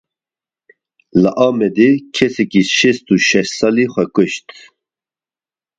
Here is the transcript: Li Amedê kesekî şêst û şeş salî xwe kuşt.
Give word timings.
Li 1.21 1.31
Amedê 1.47 1.91
kesekî 2.15 2.61
şêst 2.77 3.05
û 3.13 3.15
şeş 3.27 3.47
salî 3.59 3.85
xwe 3.93 4.05
kuşt. 4.15 4.47